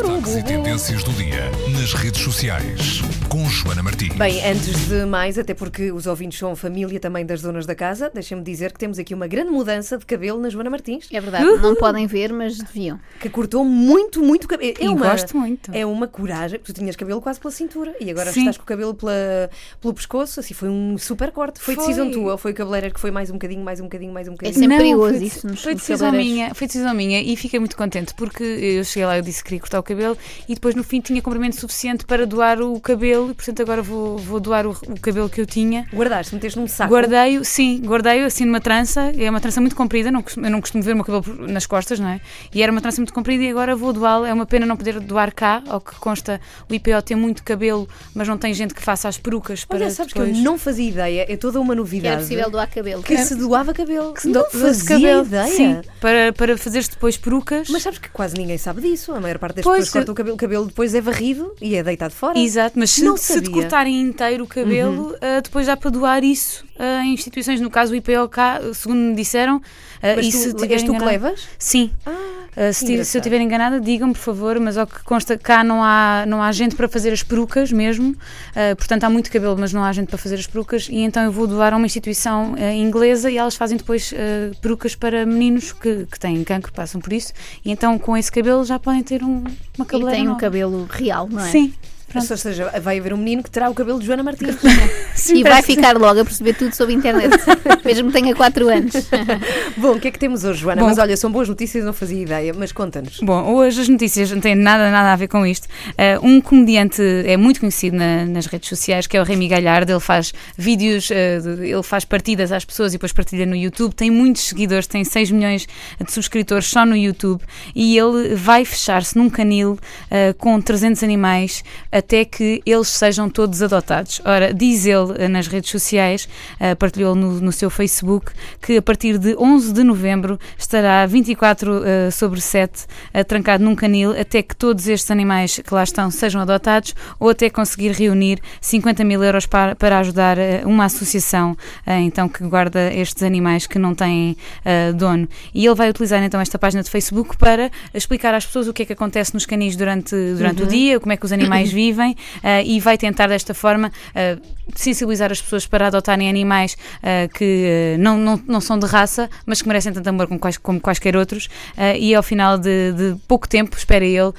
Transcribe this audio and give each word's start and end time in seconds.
Destaques 0.00 0.36
e 0.36 0.42
tendências 0.44 1.02
do 1.02 1.12
dia 1.12 1.50
nas 1.72 1.92
redes 1.92 2.20
sociais 2.22 3.00
com 3.28 3.44
Joana 3.48 3.82
Martins. 3.82 4.14
Bem, 4.14 4.40
antes 4.46 4.88
de 4.88 5.04
mais, 5.04 5.36
até 5.38 5.54
porque 5.54 5.90
os 5.90 6.06
ouvintes 6.06 6.38
são 6.38 6.54
família 6.54 7.00
também 7.00 7.26
das 7.26 7.42
donas 7.42 7.66
da 7.66 7.74
casa, 7.74 8.08
deixem-me 8.12 8.42
dizer 8.44 8.72
que 8.72 8.78
temos 8.78 8.98
aqui 8.98 9.12
uma 9.12 9.26
grande 9.26 9.50
mudança 9.50 9.98
de 9.98 10.06
cabelo 10.06 10.40
na 10.40 10.48
Joana 10.50 10.70
Martins, 10.70 11.08
É 11.12 11.20
verdade, 11.20 11.44
não 11.44 11.74
podem 11.74 12.06
ver, 12.06 12.32
mas 12.32 12.58
deviam. 12.58 12.98
que 13.20 13.28
cortou 13.28 13.64
muito, 13.64 14.22
muito 14.22 14.46
cabelo. 14.46 14.72
É 14.78 14.84
E 14.84 14.88
uma, 14.88 15.08
gosto 15.10 15.36
muito. 15.36 15.70
É 15.74 15.84
uma 15.84 16.06
coragem, 16.06 16.58
porque 16.60 16.72
tu 16.72 16.78
tinhas 16.78 16.94
cabelo 16.96 17.20
quase 17.20 17.40
pela 17.40 17.50
cintura 17.52 17.94
e 18.00 18.08
agora 18.10 18.30
Sim. 18.32 18.40
estás 18.40 18.56
com 18.56 18.62
o 18.62 18.66
cabelo 18.66 18.94
pela, 18.94 19.50
pelo 19.80 19.94
pescoço, 19.94 20.38
assim, 20.40 20.54
foi 20.54 20.68
um 20.68 20.96
super 20.96 21.32
corte. 21.32 21.58
Foi, 21.60 21.74
Foi. 21.74 21.84
decisão 21.84 22.10
tua 22.10 22.32
ou 22.32 22.38
foi 22.38 22.52
o 22.52 22.54
cabeleireiro 22.54 22.94
que 22.94 23.00
foi 23.00 23.10
mais 23.10 23.30
um 23.30 23.34
bocadinho, 23.34 23.62
mais 23.64 23.80
um 23.80 23.84
bocadinho, 23.84 24.12
mais 24.12 24.28
um 24.28 24.32
É 24.32 24.34
bocadinho? 24.34 24.54
sempre 24.60 24.68
Não, 24.76 24.84
perigoso 24.84 25.14
foi, 25.18 25.26
isso 25.26 25.46
nos, 25.46 25.62
foi 25.62 25.74
decisão 25.74 26.12
minha, 26.12 26.54
foi 26.54 26.66
decisão 26.68 26.94
minha 26.94 27.20
e 27.20 27.36
fiquei 27.36 27.58
muito 27.58 27.76
contente 27.76 28.14
porque 28.14 28.42
eu 28.44 28.84
cheguei 28.84 29.06
lá, 29.06 29.18
eu 29.18 29.22
disse 29.22 29.42
que 29.42 29.48
queria 29.48 29.60
cortar 29.60 29.80
o 29.80 29.87
cabelo 29.88 30.16
e 30.48 30.54
depois 30.54 30.74
no 30.74 30.82
fim 30.84 31.00
tinha 31.00 31.20
comprimento 31.22 31.56
suficiente 31.60 32.04
para 32.04 32.26
doar 32.26 32.60
o 32.60 32.78
cabelo 32.80 33.30
e 33.30 33.34
portanto 33.34 33.60
agora 33.62 33.82
vou, 33.82 34.18
vou 34.18 34.38
doar 34.40 34.66
o, 34.66 34.70
o 34.70 35.00
cabelo 35.00 35.28
que 35.28 35.40
eu 35.40 35.46
tinha. 35.46 35.86
Guardaste, 35.92 36.34
meteste 36.34 36.58
num 36.58 36.68
saco. 36.68 36.92
Guardei-o, 36.92 37.44
sim, 37.44 37.80
guardei-o 37.84 38.26
assim 38.26 38.44
numa 38.44 38.60
trança, 38.60 39.12
é 39.16 39.28
uma 39.30 39.40
trança 39.40 39.60
muito 39.60 39.74
comprida, 39.76 40.10
não 40.10 40.22
eu 40.36 40.50
não 40.50 40.60
costumo 40.60 40.82
ver 40.82 40.92
o 40.92 40.96
meu 40.96 41.04
cabelo 41.04 41.46
nas 41.48 41.66
costas, 41.66 41.98
não 41.98 42.08
é? 42.08 42.20
E 42.54 42.62
era 42.62 42.70
uma 42.70 42.80
trança 42.80 43.00
muito 43.00 43.12
comprida 43.12 43.42
e 43.44 43.50
agora 43.50 43.74
vou 43.74 43.92
doá-lo, 43.92 44.24
é 44.24 44.32
uma 44.32 44.46
pena 44.46 44.66
não 44.66 44.76
poder 44.76 45.00
doar 45.00 45.32
cá, 45.34 45.62
ao 45.68 45.80
que 45.80 45.94
consta 45.96 46.40
o 46.68 46.74
IPO 46.74 47.02
tem 47.02 47.16
muito 47.16 47.42
cabelo, 47.42 47.88
mas 48.14 48.28
não 48.28 48.36
tem 48.38 48.52
gente 48.54 48.74
que 48.74 48.82
faça 48.82 49.08
as 49.08 49.16
perucas 49.18 49.64
para 49.64 49.78
Olha, 49.78 49.90
sabes 49.90 50.12
depois... 50.12 50.32
que 50.32 50.38
eu 50.38 50.42
não 50.44 50.58
fazia 50.58 50.88
ideia, 50.88 51.26
é 51.28 51.36
toda 51.36 51.60
uma 51.60 51.74
Que 51.74 51.78
novidade. 51.80 52.12
era 52.14 52.20
possível 52.22 52.50
doar 52.50 52.68
cabelo. 52.70 53.02
que 53.02 53.16
se 53.18 53.34
doava 53.34 53.72
cabelo. 53.72 54.12
que 54.14 54.22
se 54.22 54.28
não 54.28 54.44
fazia 54.50 55.20
ideia. 55.22 55.46
Sim, 55.48 55.80
para, 56.00 56.32
para 56.32 56.56
fazeres 56.58 56.88
depois 56.88 57.16
perucas. 57.16 57.68
Mas 57.70 57.82
sabes 57.82 57.98
que 57.98 58.08
quase 58.08 58.36
ninguém 58.36 58.58
sabe 58.58 58.80
disso. 58.82 59.12
A 59.12 59.20
maior 59.20 59.38
parte 59.38 59.56
das 59.56 59.64
Pois, 59.64 59.77
pessoas 59.86 59.90
cortam 59.90 60.12
o 60.12 60.16
cabelo, 60.16 60.34
o 60.34 60.38
cabelo 60.38 60.66
depois 60.66 60.94
é 60.94 61.00
varrido 61.00 61.52
e 61.60 61.74
é 61.74 61.82
deitado 61.82 62.14
fora. 62.14 62.38
Exato, 62.38 62.78
mas 62.78 62.90
se, 62.90 63.04
Não 63.04 63.16
se 63.16 63.40
te. 63.40 63.48
Uhum. 63.48 63.54
cortarem 63.54 64.00
inteiro 64.00 64.44
o 64.44 64.46
cabelo, 64.46 65.14
ah, 65.20 65.40
depois 65.40 65.66
dá 65.66 65.76
para 65.76 65.90
doar 65.90 66.22
isso 66.24 66.64
ah, 66.78 67.04
em 67.04 67.12
instituições, 67.14 67.60
no 67.60 67.70
caso 67.70 67.92
o 67.92 67.96
IPOK, 67.96 68.36
segundo 68.74 68.98
me 68.98 69.14
disseram. 69.14 69.60
ah, 70.02 70.14
Mas 70.16 70.26
e 70.26 70.30
tu, 70.30 70.36
se 70.38 70.54
tiver 70.54 70.82
tu 70.82 70.92
que 70.94 71.04
levas? 71.04 71.48
Sim. 71.58 71.90
Ah, 72.06 72.12
Ah, 72.56 72.72
se, 72.72 72.84
ti- 72.86 73.04
se 73.04 73.16
eu 73.16 73.20
estiver 73.20 73.40
enganada, 73.40 73.78
digam-me, 73.80 74.12
por 74.14 74.18
favor, 74.20 74.58
mas 74.58 74.76
ao 74.76 74.84
que 74.86 75.00
consta, 75.04 75.38
cá 75.38 75.62
não 75.62 75.82
há, 75.84 76.24
não 76.26 76.42
há 76.42 76.50
gente 76.50 76.74
para 76.74 76.88
fazer 76.88 77.12
as 77.12 77.22
perucas 77.22 77.70
mesmo, 77.70 78.16
ah, 78.56 78.74
portanto 78.74 79.04
há 79.04 79.10
muito 79.10 79.30
cabelo, 79.30 79.56
mas 79.56 79.72
não 79.72 79.84
há 79.84 79.92
gente 79.92 80.08
para 80.08 80.18
fazer 80.18 80.34
as 80.36 80.46
perucas, 80.46 80.88
e 80.90 80.96
então 81.02 81.22
eu 81.22 81.30
vou 81.30 81.46
doar 81.46 81.72
a 81.72 81.76
uma 81.76 81.86
instituição 81.86 82.54
ah, 82.58 82.72
inglesa 82.74 83.30
e 83.30 83.36
elas 83.38 83.54
fazem 83.54 83.76
depois 83.78 84.12
ah, 84.16 84.56
perucas 84.60 84.96
para 84.96 85.24
meninos 85.24 85.70
que, 85.72 86.04
que 86.10 86.18
têm 86.18 86.42
cancro, 86.42 86.72
passam 86.72 87.00
por 87.00 87.12
isso, 87.12 87.32
e 87.64 87.70
então 87.70 87.96
com 87.96 88.16
esse 88.16 88.32
cabelo 88.32 88.64
já 88.64 88.76
podem 88.78 89.04
ter 89.04 89.22
um, 89.22 89.44
uma 89.76 89.84
E 89.84 89.84
cabeleira 89.84 90.10
tem 90.16 90.22
um 90.22 90.30
nova. 90.30 90.40
cabelo 90.40 90.88
real, 90.90 91.28
não 91.28 91.38
é? 91.40 91.50
Sim. 91.50 91.72
Pronto. 92.08 92.30
Ou 92.30 92.36
seja, 92.36 92.72
vai 92.80 92.98
haver 92.98 93.12
um 93.12 93.16
menino 93.18 93.42
que 93.42 93.50
terá 93.50 93.68
o 93.68 93.74
cabelo 93.74 93.98
de 94.00 94.06
Joana 94.06 94.22
Martins. 94.22 94.56
E 95.34 95.42
vai 95.42 95.62
ficar 95.62 95.96
logo 95.98 96.20
a 96.20 96.24
perceber 96.24 96.54
tudo 96.54 96.72
sobre 96.74 96.94
a 96.94 96.96
internet, 96.98 97.36
mesmo 97.84 98.10
que 98.10 98.20
tenha 98.20 98.34
4 98.36 98.68
anos. 98.68 98.92
Bom, 99.76 99.96
o 99.96 100.00
que 100.00 100.08
é 100.08 100.10
que 100.12 100.18
temos 100.18 100.44
hoje, 100.44 100.60
Joana? 100.60 100.80
Bom. 100.80 100.86
Mas 100.88 100.96
olha, 100.98 101.16
são 101.16 101.30
boas 101.30 101.48
notícias, 101.48 101.84
não 101.84 101.92
fazia 101.92 102.22
ideia, 102.22 102.54
mas 102.56 102.70
conta-nos. 102.70 103.18
Bom, 103.20 103.52
hoje 103.54 103.80
as 103.80 103.88
notícias 103.88 104.30
não 104.30 104.40
têm 104.40 104.54
nada, 104.54 104.90
nada 104.92 105.12
a 105.12 105.16
ver 105.16 105.26
com 105.26 105.44
isto. 105.44 105.64
Uh, 105.64 106.24
um 106.24 106.40
comediante 106.40 107.02
é 107.26 107.36
muito 107.36 107.58
conhecido 107.58 107.96
na- 107.96 108.24
nas 108.26 108.46
redes 108.46 108.68
sociais, 108.68 109.08
que 109.08 109.16
é 109.16 109.20
o 109.20 109.24
Remy 109.24 109.48
Galhardo. 109.48 109.90
Ele 109.92 110.00
faz 110.00 110.32
vídeos, 110.56 111.10
uh, 111.10 111.62
ele 111.62 111.82
faz 111.82 112.04
partidas 112.04 112.52
às 112.52 112.64
pessoas 112.64 112.92
e 112.92 112.96
depois 112.96 113.12
partilha 113.12 113.44
no 113.44 113.56
YouTube. 113.56 113.92
Tem 113.94 114.10
muitos 114.12 114.44
seguidores, 114.44 114.86
tem 114.86 115.02
6 115.04 115.32
milhões 115.32 115.66
de 116.00 116.12
subscritores 116.12 116.66
só 116.68 116.86
no 116.86 116.96
YouTube. 116.96 117.42
E 117.74 117.98
ele 117.98 118.36
vai 118.36 118.64
fechar-se 118.64 119.18
num 119.18 119.28
canil 119.28 119.72
uh, 119.72 120.34
com 120.38 120.60
300 120.60 121.02
animais 121.02 121.64
até 121.98 122.24
que 122.24 122.62
eles 122.64 122.88
sejam 122.88 123.28
todos 123.28 123.62
adotados. 123.62 124.20
Ora, 124.24 124.54
diz 124.54 124.86
ele 124.86 125.12
uh, 125.12 125.28
nas 125.28 125.46
redes 125.46 125.70
sociais, 125.70 126.28
uh, 126.60 126.76
partilhou 126.76 127.14
no, 127.14 127.40
no 127.40 127.52
seu 127.52 127.68
Facebook, 127.68 128.32
que 128.62 128.76
a 128.76 128.82
partir 128.82 129.18
de 129.18 129.36
11 129.36 129.72
de 129.72 129.82
novembro 129.82 130.38
estará 130.56 131.04
24 131.06 131.72
uh, 131.72 132.12
sobre 132.12 132.40
7 132.40 132.84
uh, 133.14 133.24
trancado 133.24 133.64
num 133.64 133.74
canil 133.74 134.18
até 134.18 134.42
que 134.42 134.54
todos 134.54 134.86
estes 134.86 135.10
animais 135.10 135.58
que 135.58 135.74
lá 135.74 135.82
estão 135.82 136.10
sejam 136.10 136.40
adotados 136.40 136.94
ou 137.18 137.30
até 137.30 137.50
conseguir 137.50 137.90
reunir 137.90 138.38
50 138.60 139.04
mil 139.04 139.22
euros 139.22 139.46
para, 139.46 139.74
para 139.74 139.98
ajudar 139.98 140.38
uma 140.64 140.84
associação 140.84 141.56
então 141.86 142.28
que 142.28 142.44
guarda 142.44 142.92
estes 142.92 143.22
animais 143.22 143.66
que 143.66 143.78
não 143.78 143.94
têm 143.94 144.36
uh, 144.64 144.92
dono. 144.94 145.28
E 145.54 145.66
ele 145.66 145.74
vai 145.74 145.90
utilizar 145.90 146.22
então 146.22 146.40
esta 146.40 146.58
página 146.58 146.82
de 146.82 146.90
Facebook 146.90 147.36
para 147.36 147.70
explicar 147.92 148.34
às 148.34 148.46
pessoas 148.46 148.68
o 148.68 148.72
que 148.72 148.82
é 148.82 148.86
que 148.86 148.92
acontece 148.92 149.34
nos 149.34 149.44
canis 149.46 149.76
durante, 149.76 150.14
durante 150.34 150.62
o 150.62 150.66
dia, 150.66 151.00
como 151.00 151.12
é 151.12 151.16
que 151.16 151.24
os 151.24 151.32
animais 151.32 151.72
vivem 151.72 151.87
uh, 151.96 152.16
e 152.64 152.80
vai 152.80 152.98
tentar 152.98 153.28
desta 153.28 153.54
forma 153.54 153.88
uh, 153.88 154.40
sensibilizar 154.74 155.32
as 155.32 155.40
pessoas 155.40 155.66
para 155.66 155.86
adotarem 155.86 156.28
animais 156.28 156.76
uh, 156.98 157.32
que 157.32 157.94
uh, 157.96 157.98
não, 157.98 158.18
não, 158.18 158.42
não 158.46 158.60
são 158.60 158.78
de 158.78 158.86
raça, 158.86 159.28
mas 159.46 159.62
que 159.62 159.68
merecem 159.68 159.92
tanto 159.92 160.06
amor 160.08 160.26
como, 160.26 160.38
quais, 160.38 160.56
como 160.58 160.80
quaisquer 160.80 161.16
outros. 161.16 161.46
uh, 161.46 161.96
e 161.98 162.14
ao 162.14 162.22
final 162.22 162.58
de, 162.58 162.92
de 162.92 163.16
pouco 163.26 163.48
tempo, 163.48 163.76
espera 163.76 164.04
ele, 164.04 164.28
uh, 164.28 164.34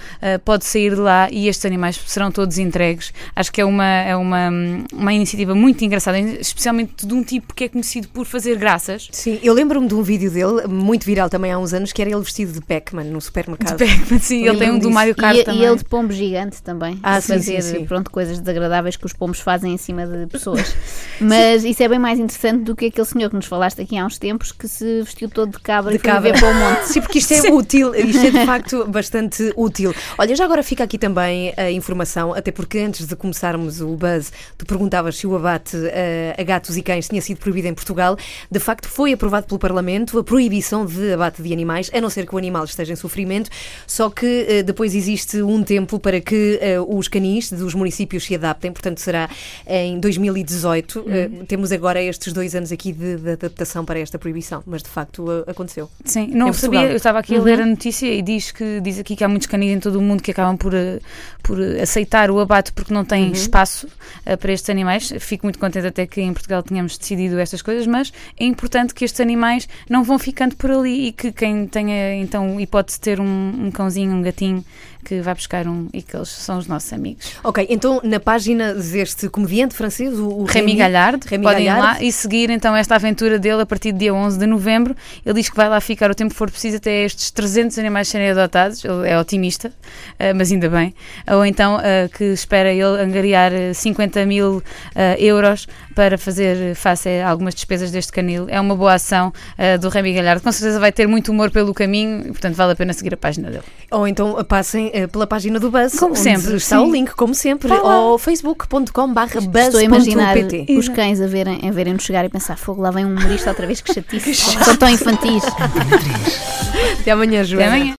pode 0.46 0.66
sair 0.66 0.92
de 0.92 1.02
lá 1.02 1.28
e 1.32 1.48
estes 1.48 1.66
animais 1.66 2.00
serão 2.06 2.32
todos 2.32 2.58
entregues. 2.58 3.12
Acho 3.36 3.52
que 3.52 3.62
é 3.62 3.66
uma, 3.66 3.86
é 3.86 4.16
uma, 4.16 4.50
uma 4.94 5.14
iniciativa 5.14 5.56
muito 5.56 5.84
engraçada, 5.84 6.20
especialmente 6.20 7.06
de 7.06 7.14
um 7.14 7.24
tipo 7.24 7.54
que 7.54 7.64
é 7.64 7.70
conhecido 7.70 8.08
por 8.10 8.26
fazer 8.26 8.58
graças. 8.58 9.08
Sim, 9.12 9.40
eu 9.42 9.54
lembro-me 9.54 9.88
de 9.88 9.96
um 9.96 10.04
vídeo 10.04 10.30
dele, 10.30 10.68
muito 10.68 11.06
viral 11.06 11.30
também 11.30 11.52
há 11.52 11.58
uns 11.58 11.74
anos, 11.74 11.92
que 11.92 12.02
era 12.02 12.12
ele 12.12 12.22
vestido 12.22 12.54
de 12.54 12.62
Pac-Man 12.62 13.06
no 13.06 13.20
supermercado. 13.20 13.78
Pac-Man, 13.78 14.20
sim, 14.20 14.48
ele 14.48 14.58
tem 14.58 14.70
um 14.70 14.76
do 14.76 14.82
disso. 14.82 14.92
Mario 14.92 15.16
Kart 15.16 15.38
E, 15.38 15.44
também. 15.44 15.62
e 15.62 15.66
ele 15.66 15.76
de 15.78 15.86
pombo 15.86 16.14
gigante 16.14 16.62
também. 16.62 17.00
Ah, 17.02 17.20
sim, 17.20 17.39
fazer 17.40 17.62
sim, 17.62 17.80
sim. 17.80 17.86
Pronto, 17.86 18.10
coisas 18.12 18.40
desagradáveis 18.40 18.96
que 18.96 19.06
os 19.06 19.14
pombos 19.14 19.40
fazem 19.40 19.74
em 19.74 19.78
cima 19.78 20.06
de 20.06 20.28
pessoas. 20.28 20.76
Mas 21.20 21.64
isso 21.64 21.82
é 21.84 21.88
bem 21.88 22.00
mais 22.00 22.20
interessante 22.20 22.64
do 22.64 22.76
que 22.76 22.86
aquele 22.86 23.08
senhor 23.08 23.30
que 23.30 23.36
nos 23.36 23.46
falaste 23.46 23.82
aqui 23.82 23.98
há 23.98 24.06
uns 24.06 24.18
tempos 24.18 24.52
que 24.52 24.68
se 24.68 25.02
vestiu 25.02 25.30
todo 25.30 25.52
de 25.52 25.60
cabra 25.60 25.92
De 25.92 25.98
e 25.98 26.00
foi 26.00 26.12
cabra. 26.12 26.34
para 26.34 26.50
o 26.50 26.54
monte. 26.54 26.88
Sim, 26.88 27.02
porque 27.02 27.20
isto 27.20 27.34
é 27.34 27.52
útil, 27.52 27.94
isto 27.96 28.26
é 28.26 28.32
de 28.32 28.46
facto 28.46 28.86
bastante 28.90 29.54
útil. 29.56 29.94
Olha, 30.18 30.36
já 30.36 30.46
agora 30.46 30.64
fica 30.64 30.84
aqui 30.84 30.98
também 30.98 31.54
a 31.58 31.72
informação, 31.72 32.34
até 32.34 32.52
porque 32.52 32.80
antes 32.80 33.06
de 33.08 33.16
começarmos 33.16 33.82
o 33.82 33.96
buzz, 33.96 34.32
tu 34.58 34.66
perguntavas 34.66 35.18
se 35.18 35.28
o 35.28 35.36
abate 35.36 35.78
eh, 35.92 36.36
a 36.38 36.44
gatos 36.44 36.78
e 36.78 36.82
cães 36.82 37.08
tinha 37.08 37.22
sido 37.22 37.38
proibido 37.38 37.68
em 37.68 37.74
Portugal. 37.74 38.18
De 38.50 38.60
facto, 38.60 38.88
foi 38.88 39.14
aprovado 39.14 39.48
pelo 39.48 39.60
Parlamento 39.60 40.18
a 40.20 40.24
proibição 40.24 40.86
de 40.86 41.14
abate 41.14 41.42
de 41.42 41.52
animais, 41.54 41.90
a 41.94 42.02
não 42.02 42.10
ser 42.10 42.26
que 42.26 42.36
o 42.36 42.38
animal 42.38 42.64
esteja 42.66 42.94
em 42.94 42.96
sofrimento, 42.96 43.50
só 43.86 44.10
que 44.10 44.46
eh, 44.48 44.64
depois 44.64 44.96
existe 44.96 45.42
um 45.42 45.64
tempo 45.64 46.00
para 46.00 46.20
que 46.22 46.58
eh, 46.62 46.80
os 46.80 47.08
dos 47.52 47.74
municípios 47.74 48.24
se 48.26 48.36
adaptem, 48.36 48.72
portanto 48.72 49.00
será 49.00 49.30
em 49.68 50.00
2018. 50.00 51.06
Eh, 51.08 51.30
temos 51.48 51.72
agora 51.72 52.02
estes 52.02 52.34
dois 52.34 52.56
anos 52.56 52.72
aqui 52.72 52.92
de, 52.92 53.18
de 53.18 53.32
adaptação 53.32 53.84
para 53.86 54.00
esta 54.00 54.18
proibição, 54.18 54.64
mas 54.66 54.82
de 54.84 54.90
facto 54.90 55.26
eh, 55.32 55.52
aconteceu. 55.52 55.90
Sim, 56.06 56.28
não 56.28 56.52
sabia, 56.54 56.90
eu 56.90 56.96
estava 56.96 57.20
aqui 57.20 57.36
a 57.36 57.40
Uhum. 57.40 57.44
ler 57.46 57.62
a 57.62 57.66
notícia 57.66 58.08
e 58.12 58.22
diz 58.22 58.52
que 58.52 58.80
diz 58.82 59.00
aqui 59.00 59.16
que 59.16 59.24
há 59.24 59.28
muitos 59.28 59.48
canis 59.48 59.72
em 59.72 59.80
todo 59.80 59.98
o 59.98 60.02
mundo 60.02 60.22
que 60.24 60.32
acabam 60.32 60.58
por, 60.58 60.74
eh, 60.74 61.00
por 61.44 61.60
aceitar 61.82 62.30
o 62.32 62.40
abate 62.40 62.72
porque 62.74 62.94
não 62.94 63.02
Uhum. 63.02 63.06
têm 63.08 63.32
espaço 63.32 63.88
eh, 64.26 64.36
para 64.36 64.52
estes 64.52 64.70
animais. 64.70 65.14
Fico 65.20 65.46
muito 65.46 65.60
contente 65.60 65.88
até 65.88 66.06
que 66.08 66.22
em 66.22 66.34
Portugal 66.34 66.64
tenhamos 66.64 66.98
decidido 66.98 67.38
estas 67.40 67.62
coisas, 67.62 67.86
mas 67.88 68.12
é 68.40 68.46
importante 68.46 68.94
que 68.94 69.06
estes 69.06 69.20
animais 69.22 69.68
não 69.90 70.04
vão 70.04 70.18
ficando 70.20 70.56
por 70.56 70.72
ali 70.72 71.08
e 71.08 71.12
que 71.12 71.32
quem 71.32 71.68
tenha 71.68 72.16
então 72.16 72.60
hipótese 72.60 72.98
de 72.98 73.02
ter 73.02 73.20
um, 73.20 73.66
um 73.68 73.72
cãozinho, 73.72 74.12
um 74.14 74.22
gatinho 74.22 74.64
que 75.06 75.22
vai 75.22 75.34
buscar 75.34 75.66
um 75.68 75.88
e 75.94 76.02
que 76.02 76.16
eles 76.16 76.28
são 76.30 76.58
os 76.58 76.68
nossos 76.68 76.92
amigos. 76.92 77.19
Ok, 77.44 77.66
então 77.70 78.00
na 78.04 78.20
página 78.20 78.74
deste 78.74 79.30
comediante 79.30 79.76
francês, 79.76 80.18
o, 80.18 80.28
o 80.28 80.44
Remy 80.46 80.76
Galhardo, 80.76 81.26
Remy 81.28 81.44
podem 81.44 81.66
ir 81.66 81.78
lá 81.78 82.02
e 82.02 82.12
seguir 82.12 82.50
então 82.50 82.76
esta 82.76 82.96
aventura 82.96 83.38
dele 83.40 83.62
a 83.62 83.66
partir 83.66 83.92
do 83.92 84.00
dia 84.00 84.14
11 84.14 84.38
de 84.38 84.46
novembro. 84.46 84.96
Ele 85.26 85.36
diz 85.36 85.50
que 85.50 85.56
vai 85.56 85.70
lá 85.70 85.80
ficar 85.82 86.10
o 86.10 86.16
tempo 86.16 86.32
que 86.32 86.38
for 86.38 86.50
preciso 86.50 86.78
até 86.78 87.04
estes 87.06 87.32
300 87.32 87.78
animais 87.80 88.08
serem 88.08 88.30
adotados. 88.30 88.84
Ele 88.84 89.08
é 89.08 89.20
otimista, 89.20 89.72
eh, 90.18 90.34
mas 90.34 90.52
ainda 90.52 90.70
bem. 90.70 90.94
Ou 91.28 91.46
então 91.46 91.80
eh, 91.82 92.10
que 92.10 92.26
espera 92.26 92.72
ele 92.72 93.02
angariar 93.02 93.52
eh, 93.54 93.74
50 93.74 94.26
mil 94.26 94.64
eh, 94.96 95.16
euros 95.20 95.68
para 95.96 96.18
fazer 96.18 96.76
face 96.76 97.10
a 97.10 97.30
algumas 97.30 97.54
despesas 97.54 97.92
deste 97.92 98.12
canil. 98.12 98.48
É 98.50 98.60
uma 98.60 98.76
boa 98.76 98.94
ação 98.94 99.34
do 99.82 99.90
Remy 99.90 100.14
Galhardo. 100.14 100.42
Com 100.42 100.52
certeza 100.52 100.80
vai 100.80 100.94
ter 100.94 101.08
muito 101.08 101.30
humor 101.30 101.52
pelo 101.52 101.74
caminho 101.74 102.30
portanto, 102.32 102.56
vale 102.56 102.72
a 102.72 102.76
pena 102.76 102.94
seguir 102.94 103.14
a 103.14 103.18
página 103.18 103.50
dele. 103.50 103.64
Ou 103.92 104.08
então 104.08 104.42
passem 104.46 104.92
pela 105.12 105.28
página 105.28 105.60
do 105.60 105.70
Buzz, 105.70 106.00
Como 106.00 106.16
sempre, 106.16 106.56
está 106.56 106.78
sim. 106.78 106.84
o 106.84 106.92
link, 106.92 107.09
como 107.16 107.34
sempre, 107.34 107.68
lá. 107.70 108.00
ou 108.00 108.18
facebook.com.br 108.18 109.22
Estou 109.66 109.80
a 109.80 109.84
imaginar 109.84 110.36
os 110.78 110.88
cães 110.90 111.22
a 111.22 111.28
verem- 111.28 111.68
a 111.68 111.72
verem-nos 111.72 112.04
chegar 112.04 112.26
e 112.26 112.30
pensar: 112.30 112.58
fogo, 112.58 112.82
lá 112.82 112.92
vem 112.92 113.06
um 113.06 113.10
humorista 113.16 113.50
outra 113.50 113.66
vez 113.68 113.82
que 113.82 113.92
chatice. 113.94 114.34
São 114.36 114.76
tão 114.76 114.90
infantis. 114.90 115.44
Até 117.02 117.12
amanhã, 117.12 117.44
Joana. 117.44 117.66
Até 117.66 117.76
amanhã. 117.76 117.86